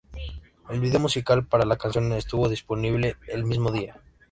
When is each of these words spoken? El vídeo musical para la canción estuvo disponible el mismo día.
El 0.71 0.79
vídeo 0.79 0.99
musical 0.99 1.45
para 1.45 1.63
la 1.63 1.77
canción 1.77 2.11
estuvo 2.13 2.49
disponible 2.49 3.17
el 3.27 3.43
mismo 3.45 3.71
día. 3.71 4.01